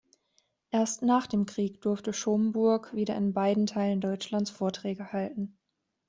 Erst 0.71 1.03
nach 1.03 1.27
dem 1.27 1.45
Krieg 1.45 1.79
durfte 1.81 2.11
Schomburgk 2.11 2.91
wieder 2.95 3.15
in 3.15 3.33
beiden 3.33 3.67
Teilen 3.67 4.01
Deutschlands 4.01 4.49
Vorträge 4.49 5.13
halten. 5.13 5.59